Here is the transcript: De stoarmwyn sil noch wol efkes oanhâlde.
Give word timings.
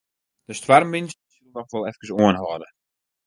De 0.47 0.53
stoarmwyn 0.59 1.07
sil 1.13 1.47
noch 1.53 1.71
wol 1.73 1.87
efkes 1.89 2.11
oanhâlde. 2.21 2.67